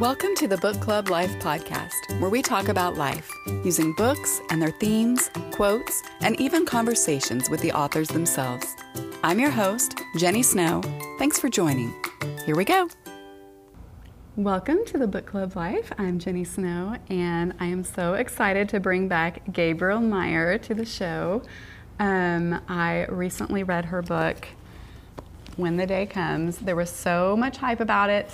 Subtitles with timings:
[0.00, 3.30] Welcome to the Book Club Life podcast, where we talk about life
[3.62, 8.74] using books and their themes, quotes, and even conversations with the authors themselves.
[9.22, 10.80] I'm your host, Jenny Snow.
[11.20, 11.94] Thanks for joining.
[12.44, 12.88] Here we go.
[14.34, 15.92] Welcome to the Book Club Life.
[15.96, 20.84] I'm Jenny Snow, and I am so excited to bring back Gabrielle Meyer to the
[20.84, 21.42] show.
[22.00, 24.48] Um, I recently read her book,
[25.54, 26.58] When the Day Comes.
[26.58, 28.28] There was so much hype about it.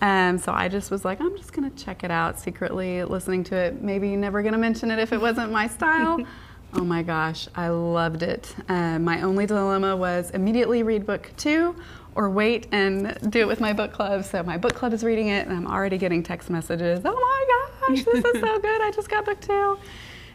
[0.00, 3.56] Um, so I just was like, I'm just gonna check it out secretly, listening to
[3.56, 3.82] it.
[3.82, 6.20] Maybe never gonna mention it if it wasn't my style.
[6.74, 8.54] oh my gosh, I loved it.
[8.68, 11.76] Uh, my only dilemma was immediately read book two
[12.14, 14.24] or wait and do it with my book club.
[14.24, 17.00] So my book club is reading it, and I'm already getting text messages.
[17.04, 18.82] Oh my gosh, this is so good!
[18.82, 19.78] I just got book two.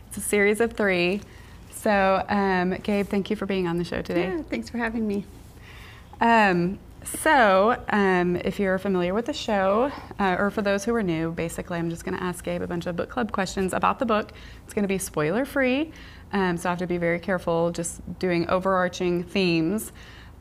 [0.07, 1.21] It's a series of three.
[1.71, 4.23] So, um, Gabe, thank you for being on the show today.
[4.23, 5.25] Yeah, thanks for having me.
[6.19, 11.03] Um, so, um, if you're familiar with the show, uh, or for those who are
[11.03, 13.99] new, basically I'm just going to ask Gabe a bunch of book club questions about
[13.99, 14.31] the book.
[14.63, 15.91] It's going to be spoiler free,
[16.33, 19.91] um, so I have to be very careful just doing overarching themes.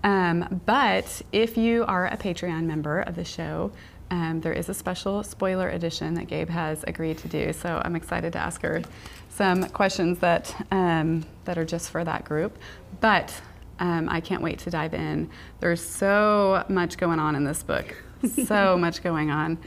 [0.03, 3.73] Um, but if you are a Patreon member of the show,
[4.11, 7.53] um, there is a special spoiler edition that Gabe has agreed to do.
[7.53, 8.83] So I'm excited to ask her
[9.29, 12.57] some questions that um, that are just for that group.
[13.01, 13.41] But
[13.79, 15.31] um, I can't wait to dive in.
[15.61, 17.95] There's so much going on in this book,
[18.47, 19.59] so much going on.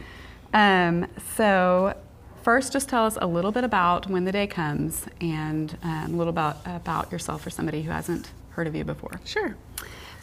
[0.53, 1.95] Um, so,
[2.43, 6.17] first, just tell us a little bit about When the Day Comes and um, a
[6.17, 9.19] little about, about yourself for somebody who hasn't heard of you before.
[9.25, 9.55] Sure.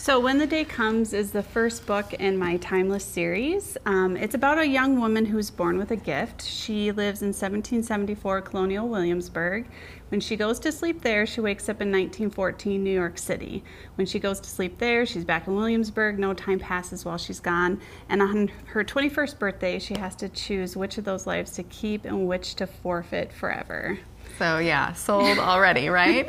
[0.05, 3.79] So, When the Day Comes is the first book in my Timeless series.
[3.87, 6.45] Um, it's about a young woman who's born with a gift.
[6.45, 9.67] She lives in 1774 Colonial Williamsburg.
[10.11, 13.65] When she goes to sleep there, she wakes up in 1914 New York City.
[13.95, 16.19] When she goes to sleep there, she's back in Williamsburg.
[16.19, 17.81] No time passes while she's gone.
[18.11, 22.05] And on her 21st birthday, she has to choose which of those lives to keep
[22.05, 23.99] and which to forfeit forever.
[24.39, 26.29] So yeah, sold already, right?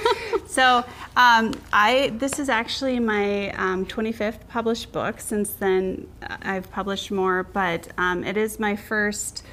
[0.46, 0.84] so
[1.16, 5.20] um, I this is actually my um, 25th published book.
[5.20, 9.44] Since then, uh, I've published more, but um, it is my first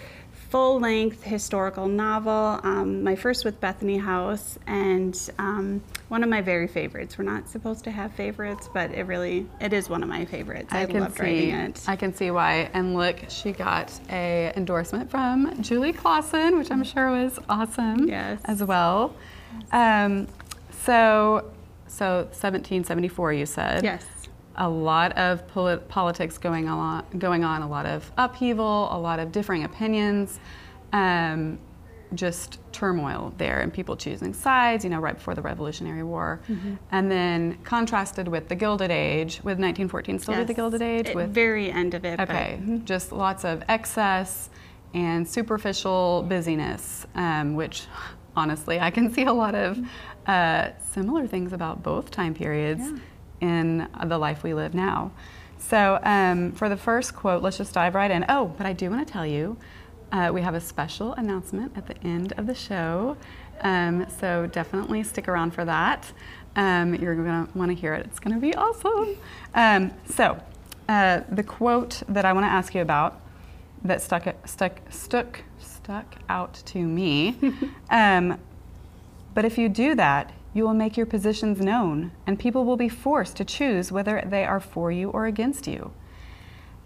[0.51, 6.41] full length historical novel, um, my first with Bethany House, and um, one of my
[6.41, 7.17] very favorites.
[7.17, 10.67] We're not supposed to have favorites, but it really it is one of my favorites.
[10.71, 11.83] I, I loved see, writing it.
[11.87, 12.69] I can see why.
[12.73, 18.09] And look, she got a endorsement from Julie Klassen, which I'm sure was awesome.
[18.09, 18.41] Yes.
[18.43, 19.15] As well.
[19.71, 20.27] Um,
[20.83, 21.49] so,
[21.87, 23.83] so 1774, you said.
[23.85, 24.20] Yes
[24.55, 29.19] a lot of polit- politics going on, going on, a lot of upheaval, a lot
[29.19, 30.39] of differing opinions,
[30.93, 31.57] um,
[32.13, 34.83] just turmoil there, and people choosing sides.
[34.83, 36.75] You know, right before the Revolutionary War, mm-hmm.
[36.91, 40.47] and then contrasted with the Gilded Age, with 1914 still yes.
[40.47, 42.19] the Gilded Age, At with very end of it.
[42.19, 42.83] Okay, mm-hmm.
[42.83, 44.49] just lots of excess
[44.93, 47.85] and superficial busyness, um, which
[48.35, 49.79] honestly I can see a lot of
[50.27, 52.81] uh, similar things about both time periods.
[52.83, 52.97] Yeah
[53.41, 55.11] in the life we live now.
[55.57, 58.25] So, um, for the first quote, let's just dive right in.
[58.29, 59.57] Oh, but I do want to tell you
[60.11, 63.17] uh, we have a special announcement at the end of the show.
[63.61, 66.11] Um, so, definitely stick around for that.
[66.55, 69.17] Um, you're going to want to hear it, it's going to be awesome.
[69.53, 70.41] Um, so,
[70.89, 73.21] uh, the quote that I want to ask you about
[73.83, 77.37] that stuck, stuck, stuck, stuck out to me.
[77.89, 78.39] Um,
[79.33, 82.89] but if you do that, you will make your positions known, and people will be
[82.89, 85.91] forced to choose whether they are for you or against you.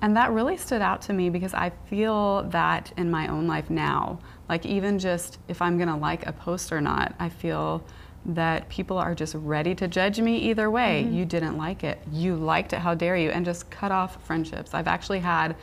[0.01, 3.69] And that really stood out to me because I feel that in my own life
[3.69, 4.19] now.
[4.47, 7.83] Like, even just if I'm gonna like a post or not, I feel
[8.25, 11.03] that people are just ready to judge me either way.
[11.03, 11.15] Mm-hmm.
[11.15, 14.73] You didn't like it, you liked it, how dare you, and just cut off friendships.
[14.73, 15.55] I've actually had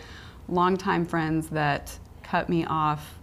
[0.49, 3.19] longtime friends that cut me off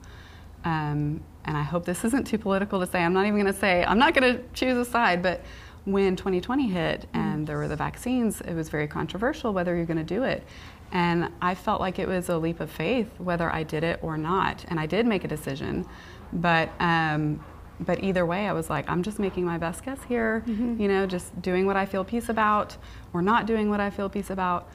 [0.65, 3.59] um, and I hope this isn't too political to say, I'm not even going to
[3.59, 5.41] say, I'm not going to choose a side, but
[5.85, 7.17] when 2020 hit mm-hmm.
[7.17, 10.43] and there were the vaccines, it was very controversial whether you're going to do it.
[10.91, 14.17] And I felt like it was a leap of faith whether I did it or
[14.17, 14.65] not.
[14.69, 15.85] And I did make a decision.
[16.33, 17.43] But, um,
[17.79, 20.81] but either way, I was like, I'm just making my best guess here, mm-hmm.
[20.81, 22.75] you know, just doing what I feel peace about
[23.13, 24.69] or not doing what I feel peace about.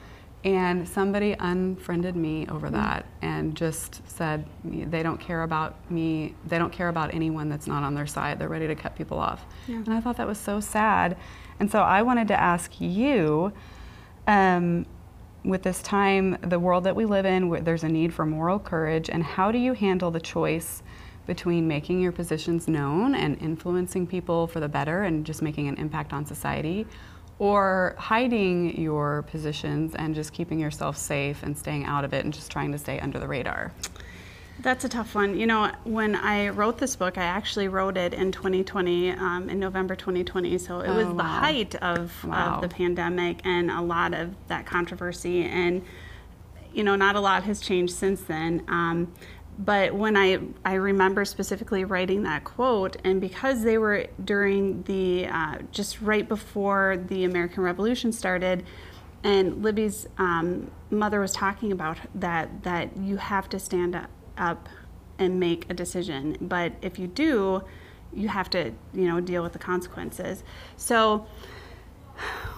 [0.45, 2.75] And somebody unfriended me over mm-hmm.
[2.75, 7.65] that and just said they don't care about me, they don't care about anyone that's
[7.65, 8.37] not on their side.
[8.37, 9.43] They're ready to cut people off.
[9.67, 9.77] Yeah.
[9.77, 11.17] And I thought that was so sad.
[11.59, 13.53] And so I wanted to ask you
[14.27, 14.85] um,
[15.43, 19.09] with this time, the world that we live in, there's a need for moral courage.
[19.09, 20.83] And how do you handle the choice
[21.25, 25.75] between making your positions known and influencing people for the better and just making an
[25.77, 26.85] impact on society?
[27.37, 32.33] Or hiding your positions and just keeping yourself safe and staying out of it and
[32.33, 33.71] just trying to stay under the radar?
[34.59, 35.37] That's a tough one.
[35.37, 39.59] You know, when I wrote this book, I actually wrote it in 2020, um, in
[39.59, 40.57] November 2020.
[40.59, 42.55] So it oh, was the height of, wow.
[42.55, 45.43] of the pandemic and a lot of that controversy.
[45.43, 45.83] And,
[46.73, 48.63] you know, not a lot has changed since then.
[48.69, 49.13] Um,
[49.57, 55.27] but when I, I remember specifically writing that quote, and because they were during the,
[55.27, 58.65] uh, just right before the American Revolution started,
[59.23, 63.99] and Libby's um, mother was talking about that, that you have to stand
[64.37, 64.69] up
[65.17, 66.37] and make a decision.
[66.41, 67.63] But if you do,
[68.13, 70.43] you have to, you know, deal with the consequences.
[70.77, 71.25] So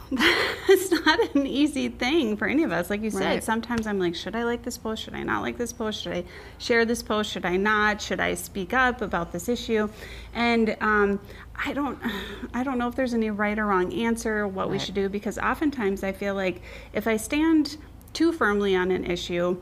[0.69, 2.89] it's not an easy thing for any of us.
[2.89, 3.44] Like you said, right.
[3.44, 5.04] sometimes I'm like, should I like this post?
[5.04, 6.01] Should I not like this post?
[6.01, 6.24] Should I
[6.57, 7.31] share this post?
[7.31, 8.01] Should I not?
[8.01, 9.89] Should I speak up about this issue?
[10.33, 11.19] And um,
[11.56, 12.00] I don't,
[12.54, 14.71] I don't know if there's any right or wrong answer what right.
[14.71, 16.62] we should do because oftentimes I feel like
[16.94, 17.77] if I stand
[18.13, 19.60] too firmly on an issue,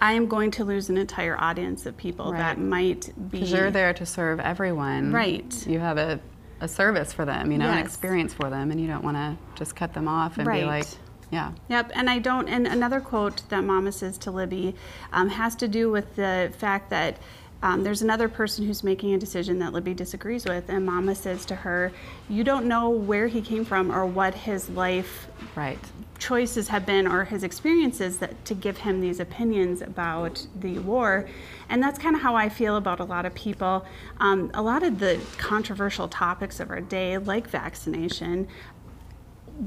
[0.00, 2.38] I am going to lose an entire audience of people right.
[2.38, 3.38] that might be.
[3.38, 5.12] Because you're there to serve everyone.
[5.12, 5.66] Right.
[5.66, 6.20] You have a,
[6.60, 7.80] a service for them, you know, yes.
[7.80, 10.60] an experience for them, and you don't want to just cut them off and right.
[10.60, 10.86] be like,
[11.30, 11.52] yeah.
[11.68, 11.92] Yep.
[11.94, 12.48] And I don't.
[12.48, 14.74] And another quote that Mama says to Libby
[15.12, 17.18] um, has to do with the fact that
[17.62, 21.44] um, there's another person who's making a decision that Libby disagrees with, and Mama says
[21.46, 21.92] to her,
[22.28, 25.78] "You don't know where he came from or what his life right.
[26.20, 31.26] Choices have been or his experiences that to give him these opinions about the war."
[31.68, 33.84] And that's kind of how I feel about a lot of people.
[34.20, 38.46] Um, a lot of the controversial topics of our day, like vaccination,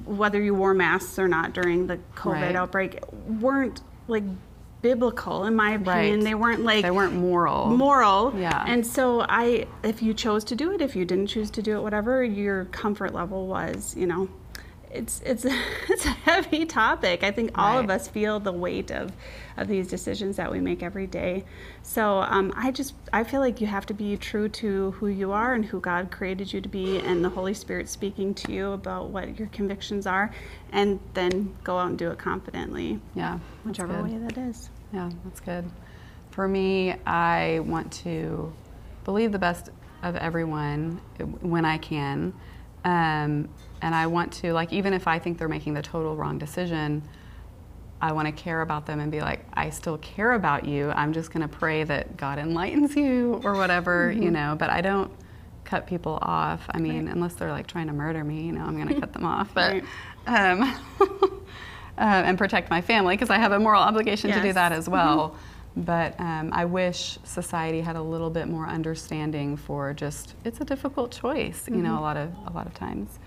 [0.05, 2.55] whether you wore masks or not during the COVID right.
[2.55, 4.23] outbreak, weren't like
[4.83, 6.19] biblical in my opinion.
[6.19, 6.23] Right.
[6.23, 7.69] They weren't like they weren't moral.
[7.69, 8.33] Moral.
[8.37, 8.63] Yeah.
[8.67, 11.77] And so I if you chose to do it, if you didn't choose to do
[11.77, 14.29] it, whatever your comfort level was, you know.
[14.93, 15.45] It's it's
[15.89, 17.23] it's a heavy topic.
[17.23, 17.83] I think all right.
[17.83, 19.11] of us feel the weight of
[19.57, 21.45] of these decisions that we make every day.
[21.81, 25.31] So um, I just I feel like you have to be true to who you
[25.31, 28.71] are and who God created you to be, and the Holy Spirit speaking to you
[28.71, 30.31] about what your convictions are,
[30.71, 32.99] and then go out and do it confidently.
[33.15, 34.11] Yeah, whichever good.
[34.11, 34.69] way that is.
[34.93, 35.69] Yeah, that's good.
[36.31, 38.53] For me, I want to
[39.03, 39.69] believe the best
[40.01, 41.01] of everyone
[41.41, 42.33] when I can.
[42.83, 43.49] Um,
[43.81, 47.03] and I want to, like, even if I think they're making the total wrong decision,
[48.01, 50.91] I want to care about them and be like, I still care about you.
[50.91, 54.23] I'm just going to pray that God enlightens you or whatever, mm-hmm.
[54.23, 55.11] you know, but I don't
[55.63, 56.65] cut people off.
[56.69, 57.15] I mean, right.
[57.15, 59.53] unless they're like trying to murder me, you know, I'm going to cut them off.
[59.53, 59.83] But,
[60.27, 60.51] right.
[60.51, 60.61] um,
[60.99, 61.41] uh,
[61.97, 64.39] and protect my family because I have a moral obligation yes.
[64.39, 65.29] to do that as well.
[65.29, 65.52] Mm-hmm.
[65.75, 70.65] But um, I wish society had a little bit more understanding for just it's a
[70.65, 71.83] difficult choice, you mm-hmm.
[71.83, 73.19] know, a lot of a lot of times.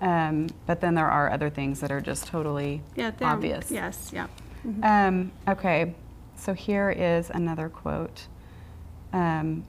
[0.00, 3.70] Um, but then there are other things that are just totally yeah, obvious.
[3.70, 4.26] Yes, yeah.
[4.66, 4.84] Mm-hmm.
[4.84, 5.94] Um, okay,
[6.36, 8.26] so here is another quote.
[9.12, 9.64] Um,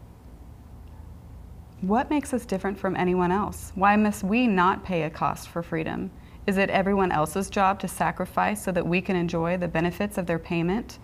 [1.81, 3.71] what makes us different from anyone else?
[3.75, 6.11] Why must we not pay a cost for freedom?
[6.47, 10.25] Is it everyone else's job to sacrifice so that we can enjoy the benefits of
[10.25, 10.99] their payment?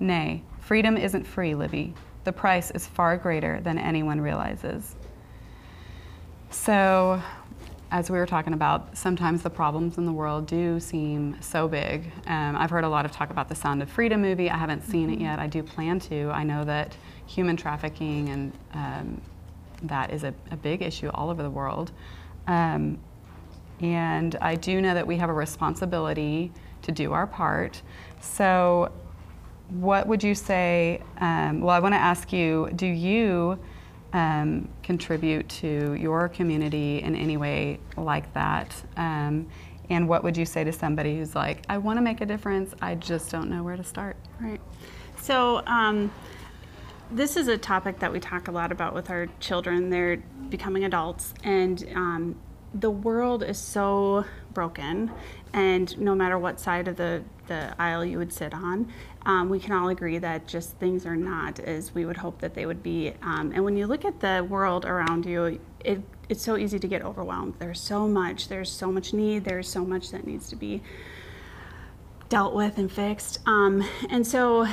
[0.00, 1.94] Nay, freedom isn't free, Libby.
[2.24, 4.96] The price is far greater than anyone realizes.
[6.50, 7.22] So,
[7.90, 12.10] as we were talking about, sometimes the problems in the world do seem so big.
[12.26, 14.50] Um, I've heard a lot of talk about the Sound of Freedom movie.
[14.50, 15.20] I haven't seen mm-hmm.
[15.20, 15.38] it yet.
[15.38, 16.30] I do plan to.
[16.30, 16.96] I know that
[17.26, 19.20] human trafficking and um,
[19.82, 21.92] that is a, a, big issue all over the world.
[22.46, 22.98] Um,
[23.80, 27.80] and I do know that we have a responsibility to do our part.
[28.20, 28.90] So,
[29.68, 31.02] what would you say?
[31.18, 33.58] Um, well, I want to ask you do you
[34.12, 38.74] um, contribute to your community in any way like that?
[38.96, 39.48] Um,
[39.90, 42.72] and what would you say to somebody who's like, I want to make a difference,
[42.80, 44.16] I just don't know where to start?
[44.40, 44.60] Right.
[45.20, 46.10] So, um,
[47.10, 49.90] this is a topic that we talk a lot about with our children.
[49.90, 50.16] They're
[50.48, 52.36] becoming adults, and um,
[52.72, 55.10] the world is so broken,
[55.52, 58.90] and no matter what side of the, the aisle you would sit on,
[59.26, 62.54] um, we can all agree that just things are not as we would hope that
[62.54, 63.12] they would be.
[63.22, 66.88] Um, and when you look at the world around you, it, it's so easy to
[66.88, 67.54] get overwhelmed.
[67.58, 70.82] There's so much, there's so much need, there's so much that needs to be
[72.28, 73.38] dealt with and fixed.
[73.46, 74.66] Um, and so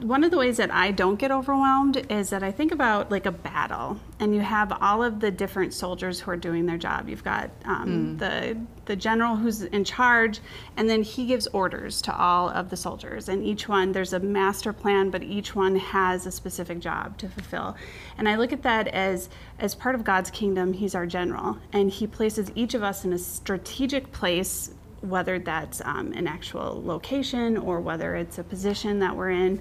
[0.00, 3.26] one of the ways that I don't get overwhelmed is that I think about like
[3.26, 7.08] a battle, and you have all of the different soldiers who are doing their job.
[7.08, 8.18] You've got um, mm.
[8.18, 10.40] the the general who's in charge,
[10.76, 13.28] and then he gives orders to all of the soldiers.
[13.28, 17.28] And each one, there's a master plan, but each one has a specific job to
[17.28, 17.76] fulfill.
[18.16, 19.28] And I look at that as
[19.58, 20.72] as part of God's kingdom.
[20.72, 25.80] He's our general, and He places each of us in a strategic place whether that's
[25.84, 29.60] um, an actual location or whether it's a position that we're in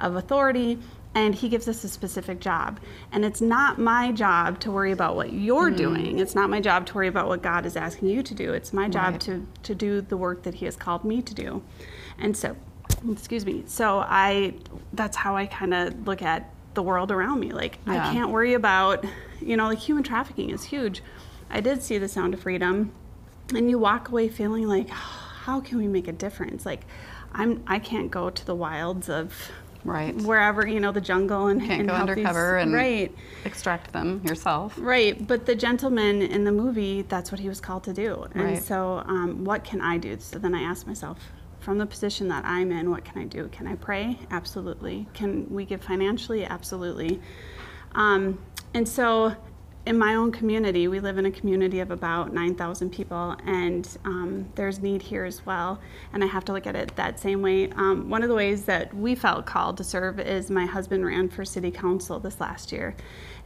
[0.00, 0.78] of authority
[1.14, 2.78] and he gives us a specific job.
[3.10, 5.76] And it's not my job to worry about what you're mm.
[5.76, 6.18] doing.
[6.18, 8.52] It's not my job to worry about what God is asking you to do.
[8.52, 9.20] It's my job right.
[9.22, 11.62] to, to do the work that he has called me to do.
[12.18, 12.54] And so,
[13.10, 13.64] excuse me.
[13.66, 14.56] So I,
[14.92, 17.50] that's how I kind of look at the world around me.
[17.50, 18.10] Like, yeah.
[18.10, 19.02] I can't worry about,
[19.40, 21.02] you know, like human trafficking is huge.
[21.48, 22.92] I did see the sound of freedom
[23.54, 26.66] and you walk away feeling like how can we make a difference?
[26.66, 26.84] Like
[27.36, 29.50] i'm i can't go to the wilds of
[29.84, 30.16] right.
[30.22, 33.14] wherever you know the jungle and you can't and go undercover these, and right.
[33.44, 34.74] extract them yourself.
[34.78, 35.26] Right.
[35.26, 38.26] But the gentleman in the movie that's what he was called to do.
[38.34, 38.62] And right.
[38.62, 40.16] so um, what can i do?
[40.18, 41.18] So then i asked myself
[41.60, 43.48] from the position that i'm in what can i do?
[43.48, 44.18] Can i pray?
[44.30, 45.06] Absolutely.
[45.14, 46.44] Can we give financially?
[46.44, 47.20] Absolutely.
[47.94, 48.38] Um,
[48.74, 49.34] and so
[49.86, 54.44] in my own community, we live in a community of about 9,000 people, and um,
[54.56, 55.80] there's need here as well.
[56.12, 57.70] And I have to look at it that same way.
[57.70, 61.28] Um, one of the ways that we felt called to serve is my husband ran
[61.28, 62.96] for city council this last year,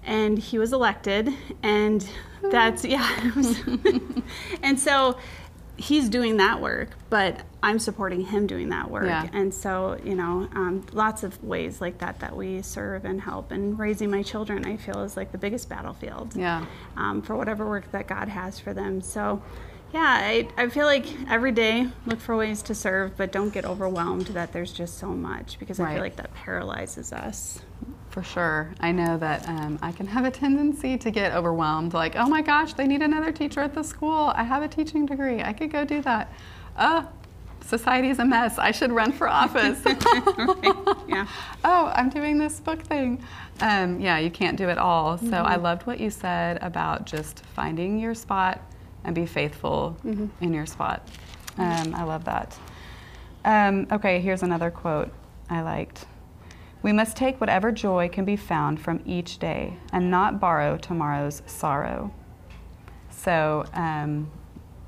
[0.04, 1.28] and he was elected,
[1.62, 2.08] and
[2.50, 3.32] that's yeah.
[4.62, 5.18] and so
[5.80, 9.06] he's doing that work, but I'm supporting him doing that work.
[9.06, 9.26] Yeah.
[9.32, 13.50] And so, you know, um, lots of ways like that that we serve and help.
[13.50, 16.36] And raising my children, I feel, is like the biggest battlefield.
[16.36, 16.66] Yeah.
[16.98, 19.00] Um, for whatever work that God has for them.
[19.00, 19.42] So,
[19.94, 23.64] yeah, I, I feel like every day look for ways to serve, but don't get
[23.64, 25.92] overwhelmed that there's just so much because right.
[25.92, 27.60] I feel like that paralyzes us.
[28.10, 28.72] For sure.
[28.80, 32.42] I know that um, I can have a tendency to get overwhelmed like, oh my
[32.42, 34.32] gosh, they need another teacher at the school.
[34.34, 35.42] I have a teaching degree.
[35.42, 36.32] I could go do that.
[36.76, 37.04] Uh,
[37.64, 38.58] society is a mess.
[38.58, 39.80] I should run for office.
[39.84, 40.74] right.
[41.06, 41.26] Yeah.
[41.64, 43.22] oh, I'm doing this book thing.
[43.60, 45.16] Um, yeah, you can't do it all.
[45.16, 45.46] So mm-hmm.
[45.46, 48.60] I loved what you said about just finding your spot
[49.04, 50.26] and be faithful mm-hmm.
[50.44, 51.08] in your spot.
[51.58, 52.58] Um, I love that.
[53.44, 55.12] Um, okay, here's another quote
[55.48, 56.06] I liked.
[56.82, 61.42] We must take whatever joy can be found from each day and not borrow tomorrow's
[61.46, 62.12] sorrow.
[63.10, 64.30] So um,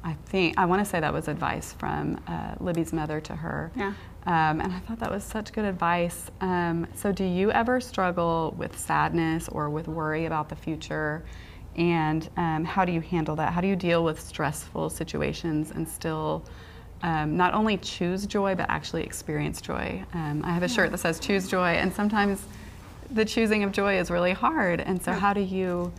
[0.03, 3.71] I think, I want to say that was advice from uh, Libby's mother to her.
[3.77, 3.93] Yeah.
[4.25, 6.31] Um, and I thought that was such good advice.
[6.41, 11.25] Um, so, do you ever struggle with sadness or with worry about the future?
[11.75, 13.53] And um, how do you handle that?
[13.53, 16.45] How do you deal with stressful situations and still
[17.03, 20.05] um, not only choose joy, but actually experience joy.
[20.15, 22.45] Um, I have a shirt that says choose joy, and sometimes
[23.11, 24.81] the choosing of joy is really hard.
[24.81, 25.93] And so, how do you?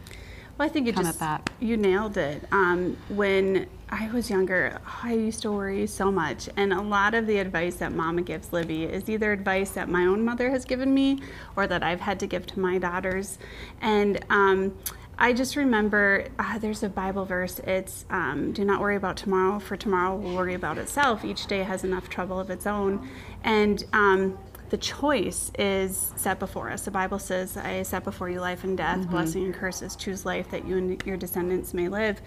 [0.57, 1.21] Well, I think you just
[1.59, 2.43] you nailed it.
[2.51, 7.27] Um, when I was younger, I used to worry so much, and a lot of
[7.27, 10.93] the advice that Mama gives Libby is either advice that my own mother has given
[10.93, 11.21] me,
[11.55, 13.39] or that I've had to give to my daughters,
[13.81, 14.77] and um,
[15.17, 17.59] I just remember uh, there's a Bible verse.
[17.59, 21.23] It's um, do not worry about tomorrow, for tomorrow will worry about itself.
[21.23, 23.07] Each day has enough trouble of its own.
[23.43, 24.37] And um,
[24.69, 26.85] the choice is set before us.
[26.85, 29.11] The Bible says, I set before you life and death, mm-hmm.
[29.11, 29.95] blessing and curses.
[29.95, 32.19] Choose life that you and your descendants may live.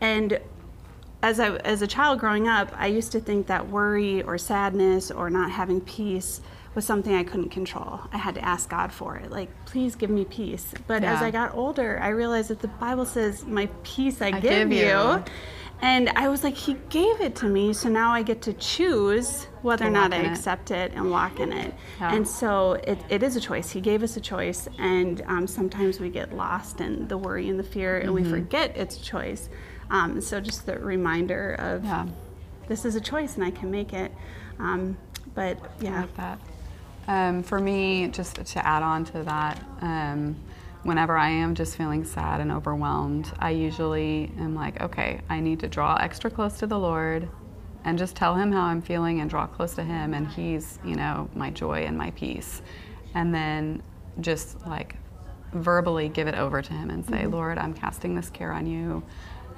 [0.00, 0.40] And
[1.22, 5.10] as, I, as a child growing up, I used to think that worry or sadness
[5.10, 6.40] or not having peace
[6.74, 8.00] was something I couldn't control.
[8.12, 9.30] I had to ask God for it.
[9.30, 10.74] Like, please give me peace.
[10.86, 11.14] But yeah.
[11.14, 14.42] as I got older, I realized that the Bible says, My peace I, I give,
[14.42, 14.86] give, you.
[14.86, 15.24] you.
[15.80, 19.44] And I was like, He gave it to me, so now I get to choose
[19.62, 20.92] whether or not I accept it.
[20.92, 20.96] it.
[20.96, 21.74] and walk in it.
[22.00, 22.14] Yeah.
[22.14, 23.70] And so it, it is a choice.
[23.70, 27.58] He gave us a choice, and um, sometimes we get lost in the worry and
[27.58, 28.24] the fear, and mm-hmm.
[28.24, 29.48] we forget it's a choice.
[29.90, 32.06] Um, so just the reminder of yeah.
[32.66, 34.12] this is a choice, and I can make it.
[34.58, 34.98] Um,
[35.34, 36.00] but yeah.
[36.16, 36.38] Like
[37.08, 40.36] um, for me, just to add on to that, um,
[40.82, 45.60] whenever I am just feeling sad and overwhelmed, I usually am like, okay, I need
[45.60, 47.28] to draw extra close to the Lord
[47.84, 50.96] and just tell him how I'm feeling and draw close to him, and he's, you
[50.96, 52.60] know, my joy and my peace.
[53.14, 53.82] And then
[54.20, 54.96] just like
[55.52, 57.32] verbally give it over to him and say, mm-hmm.
[57.32, 59.02] Lord, I'm casting this care on you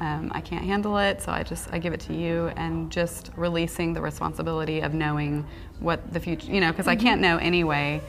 [0.00, 3.30] um, I can't handle it, so I just I give it to you, and just
[3.36, 5.46] releasing the responsibility of knowing
[5.78, 7.00] what the future, you know, because mm-hmm.
[7.00, 8.00] I can't know anyway,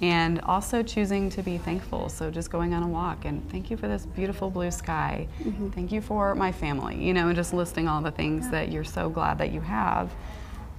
[0.00, 2.08] and also choosing to be thankful.
[2.08, 5.70] So just going on a walk and thank you for this beautiful blue sky, mm-hmm.
[5.70, 8.50] thank you for my family, you know, and just listing all the things yeah.
[8.52, 10.12] that you're so glad that you have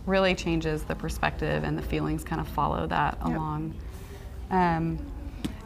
[0.06, 3.28] really changes the perspective and the feelings kind of follow that yep.
[3.28, 3.74] along.
[4.50, 5.00] Um,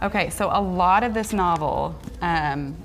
[0.02, 2.76] okay, so a lot of this novel, um,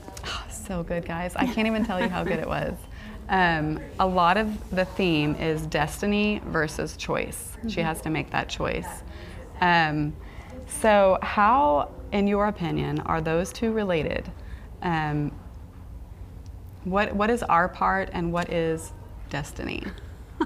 [0.69, 1.35] so good, guys.
[1.35, 2.75] I can't even tell you how good it was.
[3.31, 7.57] Um, a lot of the theme is destiny versus choice.
[7.57, 7.69] Mm-hmm.
[7.69, 9.03] She has to make that choice.
[9.61, 10.15] Um,
[10.67, 14.31] so, how, in your opinion, are those two related?
[14.83, 15.33] Um,
[16.85, 18.93] what, what is our part and what is
[19.31, 19.83] destiny?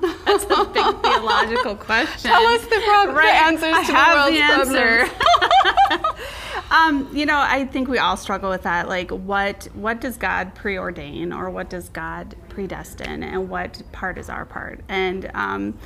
[0.00, 2.30] That's a big theological question.
[2.30, 3.26] Tell us the, pro- right.
[3.26, 5.14] the answers I to the world's the answer.
[6.72, 8.88] Um, you know, I think we all struggle with that.
[8.88, 14.30] Like, what what does God preordain, or what does God predestine, and what part is
[14.30, 14.80] our part?
[14.88, 15.78] And um,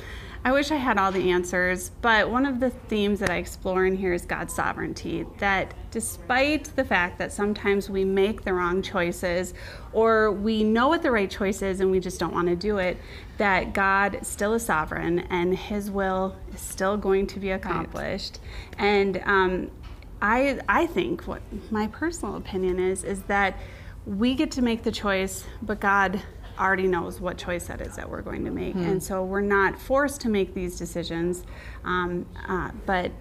[0.45, 3.85] I wish I had all the answers, but one of the themes that I explore
[3.85, 5.25] in here is God's sovereignty.
[5.39, 9.53] That despite the fact that sometimes we make the wrong choices
[9.91, 12.77] or we know what the right choice is and we just don't want to do
[12.77, 12.97] it,
[13.39, 18.39] that God still is sovereign and His will is still going to be accomplished.
[18.79, 18.85] Right.
[18.85, 19.71] And um,
[20.21, 23.57] I, I think what my personal opinion is is that
[24.05, 26.21] we get to make the choice, but God
[26.57, 28.73] already knows what choice that is that we're going to make.
[28.73, 28.83] Hmm.
[28.83, 31.43] And so we're not forced to make these decisions,
[31.83, 33.11] um, uh, but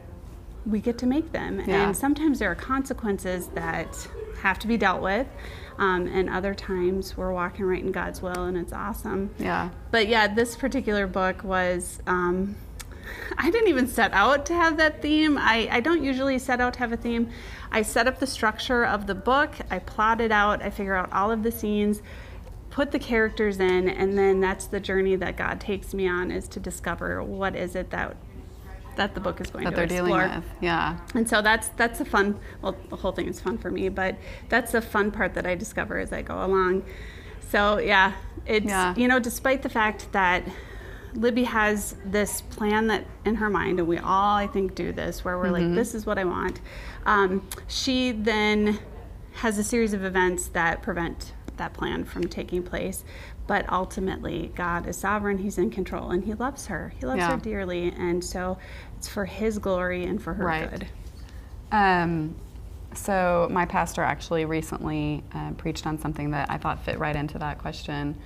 [0.64, 1.60] we get to make them.
[1.60, 1.86] Yeah.
[1.86, 4.08] And sometimes there are consequences that
[4.40, 5.26] have to be dealt with.
[5.78, 9.34] Um, and other times we're walking right in God's will, and it's awesome.
[9.38, 9.68] Yeah.
[9.90, 12.00] But yeah, this particular book was.
[12.06, 12.56] Um,
[13.38, 15.38] I didn't even set out to have that theme.
[15.38, 17.30] I, I don't usually set out to have a theme.
[17.70, 21.12] I set up the structure of the book, I plot it out, I figure out
[21.12, 22.00] all of the scenes,
[22.70, 26.46] put the characters in and then that's the journey that God takes me on is
[26.48, 28.16] to discover what is it that
[28.96, 30.20] that the book is going that to they're explore.
[30.20, 30.44] dealing with.
[30.60, 30.98] Yeah.
[31.14, 34.16] And so that's that's the fun well the whole thing is fun for me, but
[34.48, 36.84] that's the fun part that I discover as I go along.
[37.48, 38.12] So yeah,
[38.44, 38.94] it's yeah.
[38.96, 40.42] you know, despite the fact that
[41.16, 45.24] Libby has this plan that in her mind, and we all I think do this,
[45.24, 45.68] where we're mm-hmm.
[45.68, 46.60] like, this is what I want.
[47.04, 48.78] Um, she then
[49.34, 53.04] has a series of events that prevent that plan from taking place.
[53.46, 55.38] But ultimately, God is sovereign.
[55.38, 56.92] He's in control, and He loves her.
[56.98, 57.30] He loves yeah.
[57.30, 58.58] her dearly, and so
[58.96, 60.70] it's for His glory and for her right.
[60.70, 60.88] good.
[61.70, 62.34] Um,
[62.94, 67.38] so my pastor actually recently uh, preached on something that I thought fit right into
[67.38, 68.16] that question,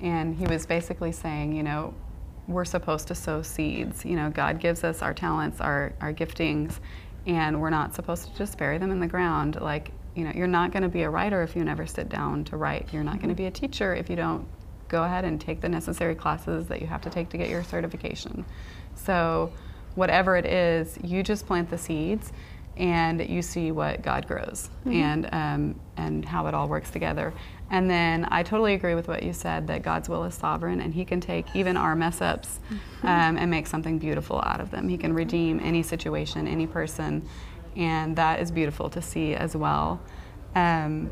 [0.00, 1.94] and he was basically saying, you know,
[2.48, 4.04] we're supposed to sow seeds.
[4.04, 6.80] You know, God gives us our talents, our our giftings,
[7.26, 9.60] and we're not supposed to just bury them in the ground.
[9.60, 12.44] Like you know, you're not going to be a writer if you never sit down
[12.44, 12.88] to write.
[12.92, 13.26] You're not mm-hmm.
[13.26, 14.46] going to be a teacher if you don't
[14.88, 17.62] go ahead and take the necessary classes that you have to take to get your
[17.62, 18.44] certification.
[18.94, 19.52] So,
[19.94, 22.32] whatever it is, you just plant the seeds
[22.78, 24.92] and you see what God grows mm-hmm.
[24.92, 27.34] and um, and how it all works together.
[27.70, 30.94] And then I totally agree with what you said that God's will is sovereign and
[30.94, 33.06] He can take even our mess ups mm-hmm.
[33.06, 34.88] um, and make something beautiful out of them.
[34.88, 37.28] He can redeem any situation, any person,
[37.76, 40.00] and that is beautiful to see as well.
[40.54, 41.10] Um,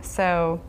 [0.00, 0.60] so,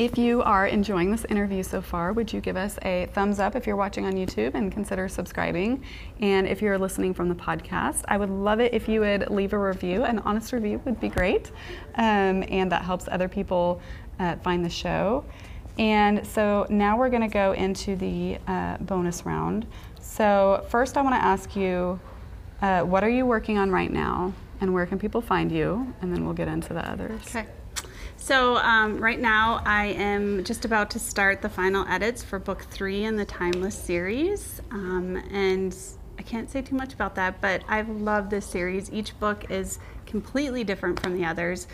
[0.00, 3.54] if you are enjoying this interview so far, would you give us a thumbs up
[3.54, 5.84] if you're watching on YouTube and consider subscribing?
[6.20, 9.52] And if you're listening from the podcast, I would love it if you would leave
[9.52, 10.04] a review.
[10.04, 11.50] An honest review would be great,
[11.96, 13.82] um, and that helps other people
[14.18, 15.22] uh, find the show.
[15.78, 19.66] And so now we're going to go into the uh, bonus round.
[20.00, 22.00] So, first, I want to ask you
[22.62, 24.32] uh, what are you working on right now,
[24.62, 25.94] and where can people find you?
[26.00, 27.20] And then we'll get into the others.
[27.26, 27.46] Okay.
[28.20, 32.66] So, um, right now, I am just about to start the final edits for book
[32.70, 34.60] three in the Timeless series.
[34.70, 35.74] Um, and
[36.18, 38.92] I can't say too much about that, but I've loved this series.
[38.92, 41.66] Each book is completely different from the others,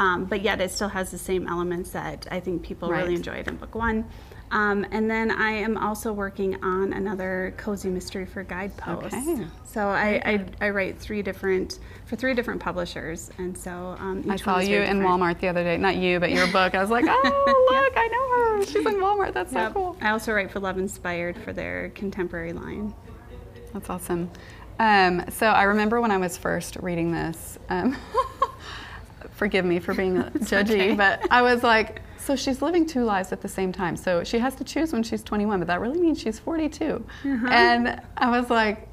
[0.00, 3.04] um, but yet it still has the same elements that I think people right.
[3.04, 4.04] really enjoyed in book one.
[4.54, 9.12] Um, and then I am also working on another cozy mystery for Guideposts.
[9.12, 9.46] Okay.
[9.64, 14.36] So I, I, I, write three different for three different publishers, and so um, I
[14.36, 15.76] saw you in Walmart the other day.
[15.76, 16.76] Not you, but your book.
[16.76, 18.64] I was like, oh look, I know her.
[18.64, 19.34] She's in Walmart.
[19.34, 19.70] That's yep.
[19.70, 19.96] so cool.
[20.00, 22.94] I also write for Love Inspired for their contemporary line.
[23.72, 24.30] That's awesome.
[24.78, 27.58] Um, so I remember when I was first reading this.
[27.70, 27.96] Um,
[29.32, 30.94] forgive me for being judgy, okay.
[30.94, 33.96] but I was like, so she's living two lives at the same time.
[33.96, 37.04] So she has to choose when she's 21, but that really means she's 42.
[37.24, 37.48] Uh-huh.
[37.50, 38.88] And I was like,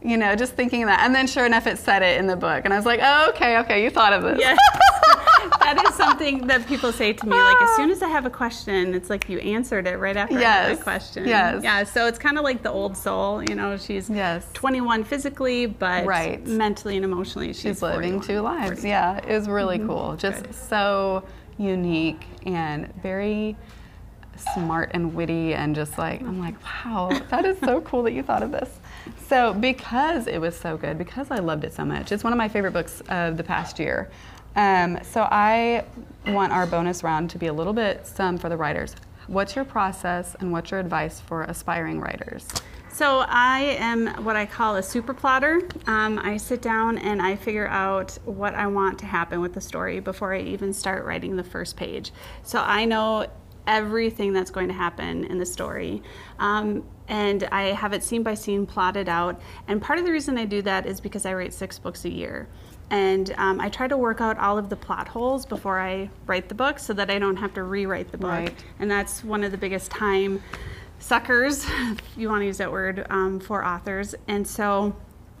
[0.00, 1.00] you know, just thinking that.
[1.00, 2.64] And then sure enough, it said it in the book.
[2.64, 4.38] And I was like, oh, okay, okay, you thought of this.
[4.38, 4.56] Yes.
[5.60, 7.36] that is something that people say to me.
[7.36, 10.38] Like, as soon as I have a question, it's like you answered it right after
[10.38, 10.44] yes.
[10.44, 11.26] I had a question.
[11.26, 11.64] Yes.
[11.64, 11.82] Yeah.
[11.82, 13.42] So it's kind of like the old soul.
[13.42, 14.46] You know, she's yes.
[14.52, 16.46] 21 physically, but right.
[16.46, 18.84] mentally and emotionally, she's, she's living two lives.
[18.84, 19.18] Yeah.
[19.18, 19.88] It was really mm-hmm.
[19.88, 20.16] cool.
[20.16, 20.54] Just Good.
[20.54, 21.24] so
[21.58, 23.56] unique and very
[24.54, 28.22] smart and witty and just like I'm like, wow, that is so cool that you
[28.22, 28.78] thought of this.
[29.28, 32.36] So because it was so good, because I loved it so much, it's one of
[32.36, 34.10] my favorite books of the past year.
[34.54, 35.84] Um, so I
[36.26, 38.94] want our bonus round to be a little bit some for the writers.
[39.26, 42.46] What's your process and what's your advice for aspiring writers?
[42.88, 45.60] So I am what I call a super plotter.
[45.86, 49.60] Um, I sit down and I figure out what I want to happen with the
[49.60, 52.12] story before I even start writing the first page.
[52.42, 53.26] So I know
[53.66, 56.02] everything that's going to happen in the story.
[56.38, 59.40] Um, and I have it scene by scene plotted out.
[59.66, 62.10] And part of the reason I do that is because I write six books a
[62.10, 62.48] year.
[62.90, 66.48] And um, I try to work out all of the plot holes before I write
[66.48, 68.30] the book so that I don't have to rewrite the book.
[68.30, 68.64] Right.
[68.78, 70.42] And that's one of the biggest time
[70.98, 74.14] suckers, if you want to use that word, um, for authors.
[74.28, 74.94] And so,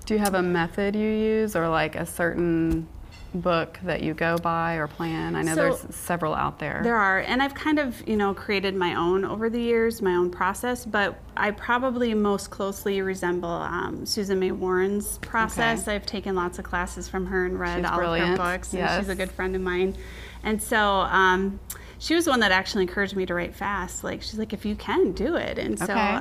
[0.04, 2.88] Do you have a method you use or like a certain
[3.34, 5.34] book that you go by or plan?
[5.36, 6.80] I know So- there's several out there.
[6.82, 10.14] There are, and I've kind of, you know, created my own over the years, my
[10.14, 15.82] own process, but I probably most closely resemble um, Susan May Warren's process.
[15.82, 15.94] Okay.
[15.96, 18.32] I've taken lots of classes from her and read She's all brilliant.
[18.32, 18.98] of her books, and Yes.
[19.00, 19.96] she's a good friend of mine.
[20.42, 21.58] And so um,
[21.98, 24.04] she was the one that actually encouraged me to write fast.
[24.04, 25.58] Like, she's like, if you can, do it.
[25.58, 26.20] And so Okay.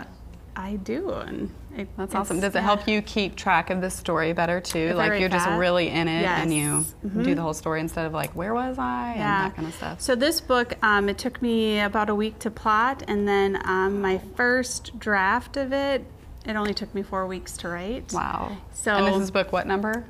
[0.58, 1.10] I do.
[1.12, 2.40] And it, That's awesome.
[2.40, 4.94] Does it help you keep track of the story better too?
[4.94, 7.24] Like you're just really in it and you Mm-hmm.
[7.24, 10.02] do the whole story instead of like where was I and that kind of stuff.
[10.02, 14.02] So this book, um, it took me about a week to plot, and then um,
[14.02, 16.04] my first draft of it,
[16.46, 18.12] it only took me four weeks to write.
[18.14, 18.58] wow.
[18.74, 20.06] So- and this is book what number?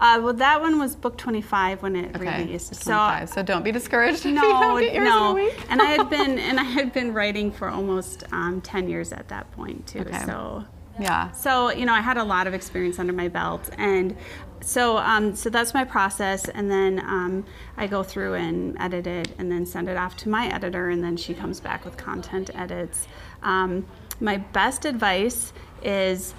[0.00, 2.44] Uh, well, that one was book 25 when it Okay.
[2.44, 2.72] released.
[2.76, 3.28] So 25.
[3.30, 5.34] So don't be discouraged no, don't get yours in a no.
[5.34, 5.60] week.
[5.68, 9.26] and I had been and I had been writing for almost um, 10 years at
[9.28, 10.00] that point too.
[10.00, 10.22] Okay.
[10.24, 10.64] So
[11.00, 11.30] yeah.
[11.32, 14.16] so you know I had a lot of experience under my belt, and
[14.60, 16.48] so um, so that's my process.
[16.48, 17.44] And then um,
[17.76, 21.02] I go through and edit it, and then send it off to my editor, and
[21.02, 23.06] then she comes back with content edits.
[23.42, 23.86] Um,
[24.20, 26.34] my best advice is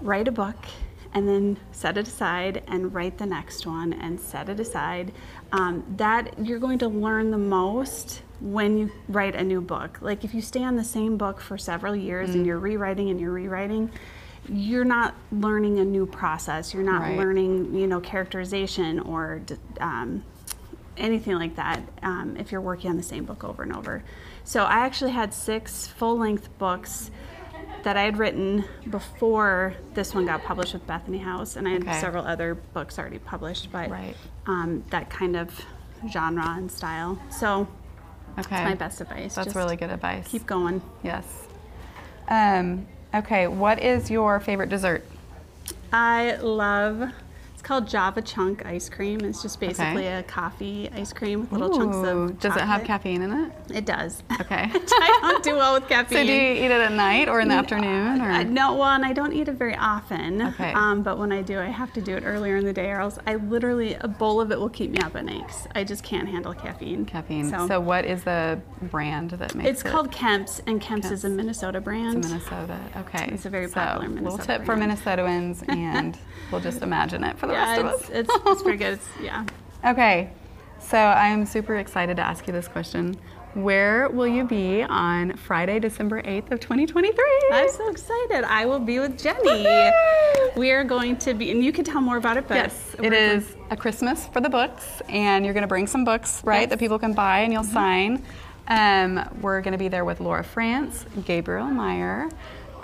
[0.00, 0.56] write a book
[1.12, 5.12] and then set it aside and write the next one and set it aside.
[5.52, 9.98] Um, that you're going to learn the most when you write a new book.
[10.00, 13.20] Like if you stay on the same book for several years and you're rewriting and
[13.20, 13.90] you're rewriting,
[14.48, 16.72] you're not learning a new process.
[16.72, 17.16] You're not Right.
[17.18, 19.42] learning, you know, characterization or
[19.80, 20.24] um,
[20.96, 24.02] anything like that um, if you're working on the same book over and over.
[24.44, 27.10] So I actually had six full-length books
[27.82, 31.82] that I had written before this one got published with Bethany House, and I had
[31.82, 32.00] Okay.
[32.00, 34.16] several other books already published, but Right.
[34.46, 35.64] um, that kind of
[36.10, 37.18] genre and style.
[37.30, 37.68] So
[38.38, 38.48] Okay.
[38.50, 39.34] that's my best advice.
[39.34, 40.28] That's Just really good advice.
[40.28, 40.82] Keep going.
[41.02, 41.24] Yes.
[42.28, 43.46] Um, okay.
[43.46, 45.04] What is your favorite dessert?
[45.92, 47.12] I love.
[47.60, 49.20] It's called Java Chunk ice cream.
[49.20, 52.40] It's just basically a coffee ice cream with little chunks Ooh, of.
[52.40, 53.52] Does it have caffeine in it?
[53.70, 54.22] It does.
[54.40, 54.70] Okay.
[54.72, 56.20] I don't do well with caffeine.
[56.20, 58.22] So do you eat it at night or in the afternoon?
[58.22, 60.40] Or Uh, no, well, and I don't eat it very often.
[60.40, 60.72] Okay.
[60.72, 62.98] Um, but when I do, I have to do it earlier in the day, or
[63.00, 65.52] else I literally a bowl of it will keep me up at night.
[65.74, 67.04] I just can't handle caffeine.
[67.04, 67.50] caffeine.
[67.50, 68.58] So, So, what is the
[68.90, 69.84] brand that makes it's it?
[69.86, 72.18] It's called Kemp's, and Kemp's, is a Minnesota brand.
[72.18, 72.80] It's Minnesota.
[72.96, 73.28] Okay.
[73.32, 74.30] It's a very so, popular Minnesota.
[74.30, 74.92] little tip for brand.
[74.92, 76.16] Minnesotans, and
[76.50, 78.36] we'll just imagine it for the yeah, rest of it's, us.
[78.36, 78.92] it's, it's pretty good.
[78.94, 79.44] It's, yeah.
[79.84, 80.30] Okay,
[80.80, 83.16] so I'm super excited to ask you this question.
[83.54, 87.24] Where will you be on Friday, December 8th of 2023?
[87.52, 88.44] I'm so excited.
[88.44, 89.90] I will be with Jenny.
[90.54, 93.10] we are going to be, and you can tell more about it, but Yes, it
[93.10, 96.70] we're- a Christmas for the books, and you're going to bring some books, right, Yes.
[96.70, 98.22] that people can buy and you'll sign.
[98.68, 102.28] Um, we're going to be there with Laura Frantz, Gabrielle Meyer,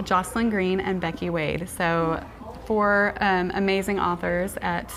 [0.03, 1.69] Jocelyn Green, and Becky Wade.
[1.69, 2.21] So,
[2.67, 4.93] four um, amazing authors at,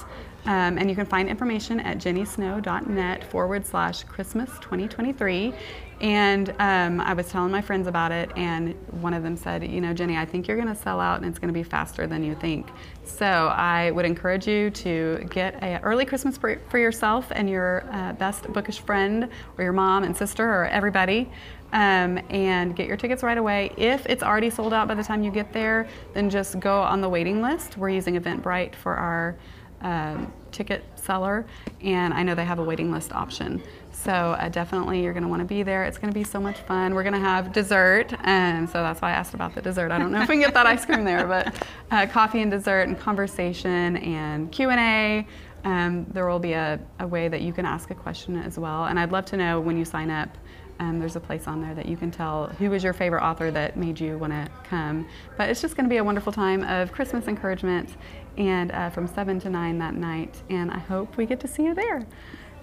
[0.46, 5.54] um, and you can find information at jennysnow.net forward slash Christmas 2023.
[6.02, 9.82] And um, I was telling my friends about it, and one of them said, You
[9.82, 12.08] know, Jenny, I think you're going to sell out and it's going to be faster
[12.08, 12.70] than you think.
[13.04, 17.84] So I would encourage you to get an early Christmas for, for yourself and your
[17.92, 19.28] uh, best bookish friend,
[19.58, 21.30] or your mom and sister, or everybody.
[21.72, 23.72] Um, and get your tickets right away.
[23.78, 27.00] If it's already sold out by the time you get there, then just go on
[27.00, 27.78] the waiting list.
[27.78, 29.38] We're using Eventbrite for our
[29.82, 31.46] um, ticket seller,
[31.82, 33.62] and I know they have a waiting list option.
[33.92, 35.84] So uh, definitely, you're going to want to be there.
[35.84, 36.96] It's going to be so much fun.
[36.96, 39.92] We're going to have dessert, and so that's why I asked about the dessert.
[39.92, 41.54] I don't know if we can get that ice cream there, but
[41.92, 45.28] uh, coffee and dessert, and conversation, and Q and A.
[45.66, 48.86] Um, there will be a, a way that you can ask a question as well,
[48.86, 50.36] and I'd love to know when you sign up.
[50.80, 53.52] Um, there's a place on there that you can tell who was your favorite author
[53.52, 55.08] that made you want to come.
[55.38, 57.96] But it's just going to be a wonderful time of Christmas encouragement,
[58.38, 60.42] and uh, from seven to nine that night.
[60.50, 62.06] And I hope we get to see you there.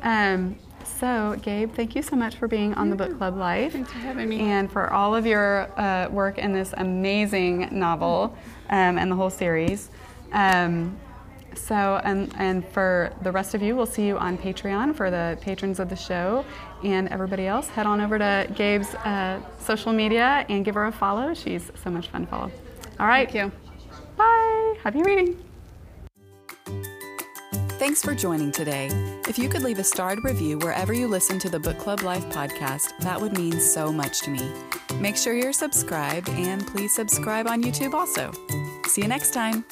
[0.02, 0.56] Um,
[1.00, 3.72] So, Gabe, thank you so much for being on the Book Club Life.
[3.72, 4.40] Thanks for having me.
[4.40, 8.36] And for all of your uh, work in this amazing novel
[8.70, 9.90] um, and the whole series.
[10.32, 10.96] Um,
[11.56, 15.38] so, and, and for the rest of you, we'll see you on Patreon for the
[15.40, 16.44] patrons of the show.
[16.84, 20.92] And everybody else, head on over to Gabe's uh, social media and give her a
[20.92, 21.34] follow.
[21.34, 22.50] She's so much fun to follow.
[23.00, 23.30] All right.
[23.30, 23.52] Thank you.
[24.16, 24.76] Bye.
[24.82, 25.42] Happy reading.
[27.78, 28.88] Thanks for joining today.
[29.28, 32.24] If you could leave a starred review wherever you listen to the Book Club Life
[32.30, 34.40] podcast, that would mean so much to me.
[34.98, 38.32] Make sure you're subscribed and please subscribe on YouTube also.
[38.86, 39.64] See you next time.